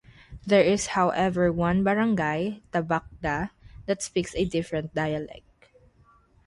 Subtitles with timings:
[0.47, 3.51] There is however one barangay, Tabacda,
[3.85, 5.67] that speaks a different dialect.